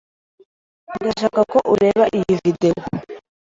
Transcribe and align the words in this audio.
Ndashaka 0.99 1.41
ko 1.51 1.57
ureba 1.73 2.03
iyi 2.17 2.33
videwo. 2.41 2.83